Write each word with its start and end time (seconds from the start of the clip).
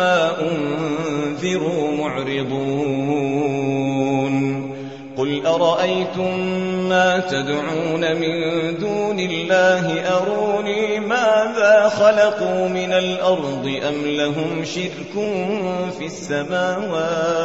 أنذروا 0.00 1.96
معرضون 1.96 3.34
قل 5.16 5.46
أرأيتم 5.46 6.38
ما 6.88 7.18
تدعون 7.18 8.16
من 8.16 8.76
دون 8.78 9.20
الله 9.20 10.16
أروني 10.16 11.00
ماذا 11.00 11.88
خلقوا 11.88 12.68
من 12.68 12.92
الأرض 12.92 13.80
أم 13.88 14.06
لهم 14.06 14.64
شرك 14.64 15.12
في 15.98 16.06
السماوات 16.06 17.44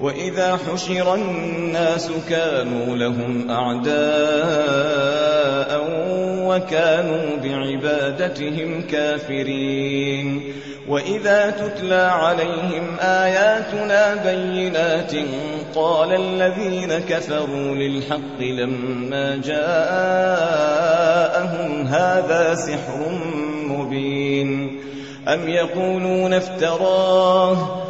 وإذا 0.00 0.58
حشر 0.72 1.14
الناس 1.14 2.10
كانوا 2.28 2.96
لهم 2.96 3.50
أعداء 3.50 3.90
وكانوا 6.46 7.36
بعبادتهم 7.42 8.82
كافرين. 8.82 10.52
وإذا 10.88 11.50
تتلى 11.50 11.94
عليهم 11.94 12.96
آياتنا 13.00 14.14
بينات 14.14 15.12
قال 15.74 16.12
الذين 16.12 16.98
كفروا 16.98 17.74
للحق 17.74 18.40
لما 18.40 19.36
جاءهم 19.44 20.66
هذا 21.86 22.54
سحر 22.54 23.08
مبين. 23.68 24.80
أم 25.28 25.48
يقولون 25.48 26.32
افتراه 26.34 27.89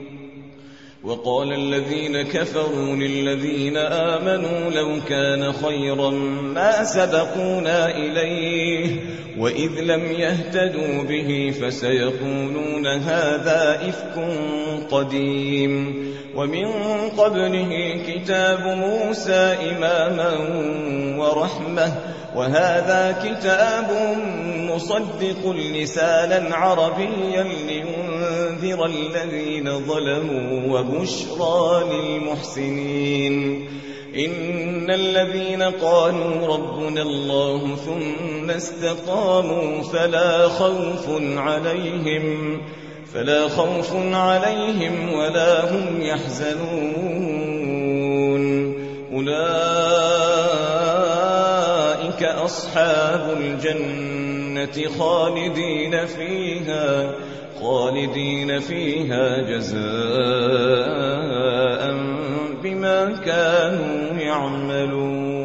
وقال 1.03 1.53
الذين 1.53 2.21
كفروا 2.21 2.95
للذين 2.95 3.77
آمنوا 3.77 4.71
لو 4.71 4.99
كان 5.09 5.53
خيرا 5.53 6.09
ما 6.55 6.83
سبقونا 6.83 7.89
إليه 7.89 8.99
وإذ 9.37 9.71
لم 9.81 10.11
يهتدوا 10.11 11.03
به 11.03 11.53
فسيقولون 11.61 12.87
هذا 12.87 13.89
إفك 13.89 14.25
قديم 14.91 16.05
ومن 16.35 16.65
قبله 17.17 18.03
كتاب 18.07 18.59
موسى 18.77 19.57
إماما 19.71 20.31
ورحمة 21.17 21.93
وهذا 22.35 23.15
كتاب 23.23 24.17
مصدق 24.57 25.55
لسانا 25.55 26.55
عربيا 26.55 27.43
لينذر 27.43 28.10
الذين 28.85 29.79
ظلموا 29.79 30.79
وبشرى 30.79 31.83
للمحسنين. 31.91 33.67
إن 34.15 34.91
الذين 34.91 35.63
قالوا 35.63 36.47
ربنا 36.47 37.01
الله 37.01 37.75
ثم 37.75 38.49
استقاموا 38.49 39.83
فلا 39.83 40.47
خوف 40.47 41.09
عليهم 41.37 42.61
فلا 43.13 43.47
خوف 43.47 43.95
عليهم 44.13 45.13
ولا 45.13 45.73
هم 45.73 46.01
يحزنون. 46.01 47.41
أولئك 49.13 49.41
أصحاب 52.23 53.37
الجنة 53.37 54.89
خالدين 54.99 56.05
فيها. 56.05 57.11
خالدين 57.61 58.59
فيها 58.59 59.41
جزاء 59.41 59.81
بما 62.63 63.11
كانوا 63.25 64.19
يعملون. 64.19 65.41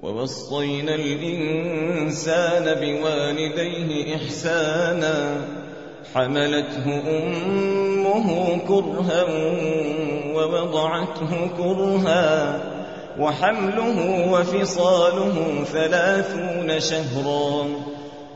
ووصينا 0.00 0.94
الإنسان 0.94 2.64
بوالديه 2.80 4.16
إحسانا 4.16 5.16
حملته 6.14 6.86
أمه 7.18 8.58
كرها 8.68 9.22
ووضعته 10.34 11.32
كرها 11.56 12.60
وحمله 13.18 13.98
وفصاله 14.32 15.64
ثلاثون 15.64 16.80
شهرا. 16.80 17.93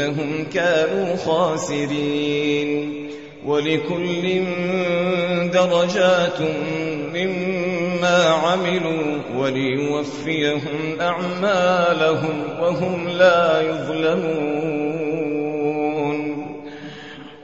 إنهم 0.00 0.44
كانوا 0.54 1.16
خاسرين. 1.16 3.10
ولكل 3.46 4.44
درجات 5.52 6.40
مما 7.14 8.24
عملوا 8.28 9.18
وليوفيهم 9.36 11.00
أعمالهم 11.00 12.44
وهم 12.60 13.08
لا 13.08 13.60
يظلمون. 13.60 14.60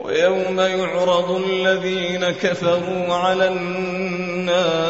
ويوم 0.01 0.61
يعرض 0.61 1.43
الذين 1.51 2.31
كفروا 2.31 3.15
على 3.15 3.49
النار. 3.49 4.87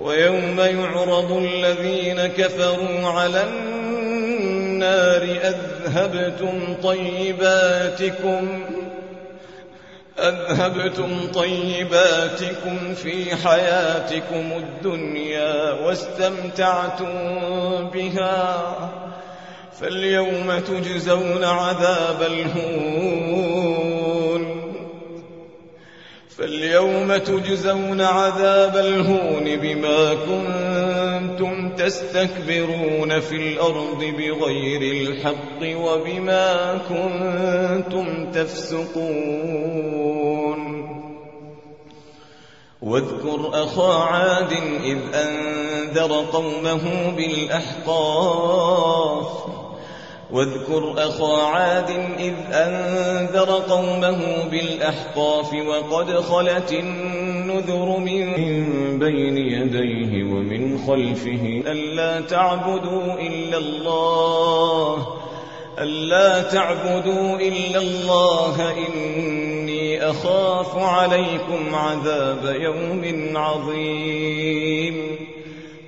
ويوم 0.00 0.60
يعرض 0.60 1.32
الذين 1.32 2.26
كفروا 2.26 3.08
على 3.08 3.42
النار 4.74 5.22
أذهبتم 5.22 6.74
طيباتكم 6.82 8.64
أذهبتم 10.18 11.32
طيباتكم 11.34 12.94
في 12.94 13.36
حياتكم 13.36 14.52
الدنيا 14.56 15.72
واستمتعتم 15.72 17.08
بها 17.94 18.64
فاليوم 19.80 20.58
تجزون 20.58 21.44
عذاب 21.44 22.22
الهون 22.22 23.93
فاليوم 26.38 27.16
تجزون 27.16 28.00
عذاب 28.00 28.76
الهون 28.76 29.56
بما 29.56 30.14
كنتم 30.14 31.76
تستكبرون 31.76 33.20
في 33.20 33.36
الأرض 33.36 33.98
بغير 33.98 34.82
الحق 34.92 35.62
وبما 35.62 36.78
كنتم 36.88 38.30
تفسقون. 38.30 39.74
واذكر 42.82 43.50
أخا 43.52 43.94
عاد 44.04 44.52
إذ 44.84 44.98
أنذر 45.14 46.24
قومه 46.32 47.10
بالأحقاف. 47.16 48.74
واذكر 50.30 50.94
أخا 50.98 51.42
عاد 51.42 51.90
إذ 52.18 52.34
أنذر 52.52 53.50
قومه 53.50 54.44
بالأحقاف 54.50 55.54
وقد 55.54 56.20
خلت 56.20 56.72
النذر 56.72 57.98
من 57.98 58.34
بين 58.98 59.38
يديه 59.38 60.24
ومن 60.24 60.78
خلفه 60.86 61.62
ألا 61.66 62.20
تعبدوا 62.20 63.14
إلا 63.20 63.58
الله 63.58 65.06
ألا 65.78 66.42
تعبدوا 66.42 67.38
إلا 67.38 67.78
الله 67.78 68.72
إني 68.72 70.10
أخاف 70.10 70.76
عليكم 70.76 71.74
عذاب 71.74 72.56
يوم 72.60 73.36
عظيم 73.36 74.73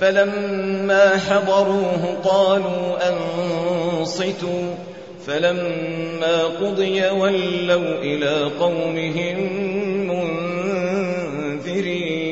فلما 0.00 1.16
حضروه 1.16 2.16
قالوا 2.24 3.08
أنصتوا 3.08 4.74
فلما 5.26 6.44
قضي 6.44 7.10
ولوا 7.10 7.98
إلى 8.02 8.50
قومهم 8.60 9.38
منذرين. 11.54 12.24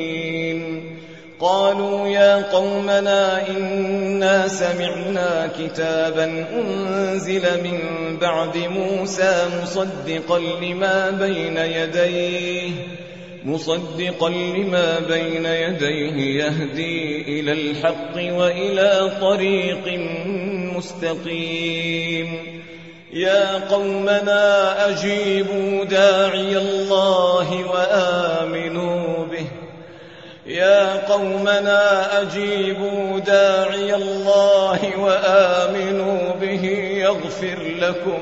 قالوا 1.39 2.07
يا 2.07 2.51
قومنا 2.51 3.47
إنا 3.47 4.47
سمعنا 4.47 5.49
كتابا 5.59 6.45
أنزل 6.55 7.63
من 7.63 7.79
بعد 8.21 8.57
موسى 8.57 9.49
مصدقا 9.63 10.39
لما 10.39 11.09
بين 11.09 11.57
يديه. 11.57 12.71
مصدقا 13.45 14.29
لما 14.29 14.99
بين 14.99 15.45
يديه 15.45 16.43
يهدي 16.43 17.21
إلى 17.39 17.51
الحق 17.51 18.15
وإلى 18.15 19.11
طريق 19.21 19.99
مستقيم. 20.75 22.27
يا 23.13 23.67
قومنا 23.67 24.75
أجيبوا 24.89 25.83
داعي 25.85 26.57
الله 26.57 27.65
وآمنوا 27.71 29.25
به. 29.25 29.47
يا 30.47 31.07
قومنا 31.07 32.21
أجيبوا 32.21 33.19
داعي 33.19 33.95
الله 33.95 34.79
وآمنوا 34.99 36.31
به. 36.41 36.65
يغفر 36.97 37.59
لكم 37.79 38.21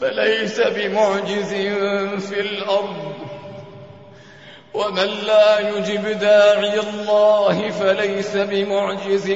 فليس 0.00 0.60
بمعجز 0.60 1.54
في 2.28 2.40
الأرض. 2.40 3.12
ومن 4.74 5.08
لا 5.26 5.58
يجب 5.68 6.18
داعي 6.18 6.80
الله 6.80 7.70
فليس 7.70 8.36
بمعجز 8.36 9.26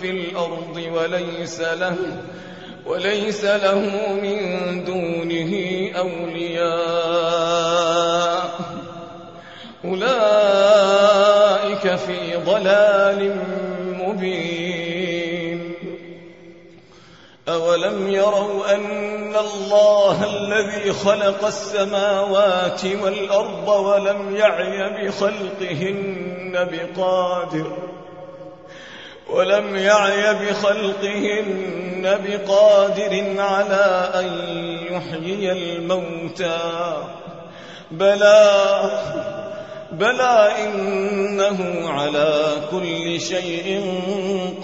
في 0.00 0.10
الأرض 0.10 0.76
وليس 0.92 1.60
له 1.60 1.96
وليس 2.86 3.44
له 3.44 3.80
من 4.22 4.84
دونه 4.84 5.52
أولياء. 5.98 6.66
أولئك 9.84 11.16
في 11.96 12.36
ضلال 12.46 13.36
مبين. 14.00 14.95
أولم 17.76 18.08
يروا 18.08 18.74
أن 18.74 19.36
الله 19.36 20.24
الذي 20.24 20.92
خلق 20.92 21.46
السماوات 21.46 22.84
والأرض 22.84 23.68
ولم 23.68 24.36
يعي 24.36 25.06
بخلقهن 25.06 26.68
بقادر 26.72 27.72
ولم 29.30 29.76
يعي 29.76 30.34
بخلقهن 30.34 32.18
بقادر 32.24 33.40
على 33.40 34.10
أن 34.14 34.28
يحيي 34.90 35.52
الموتى 35.52 36.58
بلى 37.90 38.90
بلى 39.92 40.48
إنه 40.64 41.88
على 41.88 42.54
كل 42.70 43.20
شيء 43.20 43.84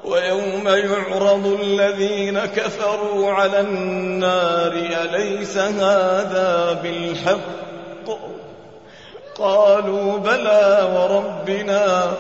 ويوم 0.06 0.68
يعرض 0.68 1.58
الذين 1.62 2.40
كفروا 2.40 3.32
على 3.32 3.60
النار. 3.60 4.72
أليس 4.74 5.58
هذا 5.58 6.80
بالحق؟ 6.84 7.64
قالوا 9.38 10.18
بلى 10.18 10.90
وربنا. 10.96 12.14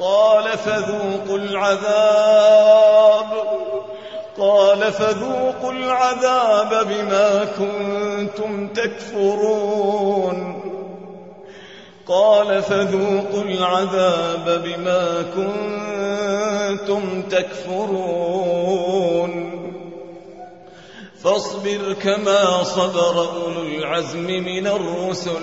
قال 0.00 0.58
فذوقوا 0.58 1.38
العذاب. 1.38 3.26
قال 4.38 4.92
فذوقوا 4.92 5.72
العذاب 5.72 6.88
بما 6.88 7.44
كنتم 7.44 8.68
تكفرون. 8.68 10.60
قال 12.06 12.62
فذوقوا 12.62 13.42
العذاب 13.42 14.62
بما 14.64 15.22
كنتم 15.36 17.22
تكفرون. 17.22 18.74
فاصبر 21.22 21.92
كما 22.02 22.62
صبر 22.62 23.18
أولو 23.18 23.62
العزم 23.62 24.26
من 24.26 24.66
الرسل. 24.66 25.42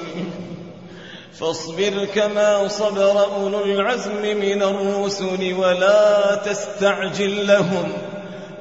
فاصبر 1.33 2.05
كما 2.05 2.67
صبر 2.67 3.25
أولو 3.35 3.63
العزم 3.63 4.21
من 4.21 4.61
الرسل 4.63 5.53
ولا 5.53 6.35
تستعجل 6.35 7.47
لهم. 7.47 8.10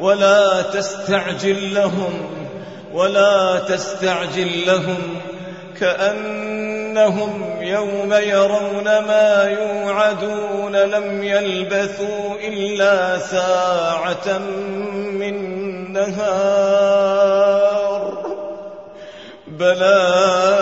ولا 0.00 0.62
تستعجل 0.62 1.74
لهم 1.74 2.30
ولا 2.92 3.58
تستعجل 3.58 4.66
لهم. 4.66 5.20
كأنهم 5.80 7.56
يوم 7.60 8.12
يرون 8.12 8.84
ما 8.84 9.44
يوعدون 9.44 10.76
لم 10.76 11.24
يلبثوا 11.24 12.34
إلا 12.48 13.18
ساعة 13.18 14.38
من 15.18 15.36
نهار. 15.92 17.30
بلاغ 19.46 20.60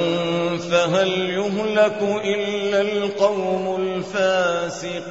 فهل 0.81 1.31
يهلك 1.31 2.03
إلا 2.25 2.81
القوم 2.81 3.77
الفاسقون 3.83 5.11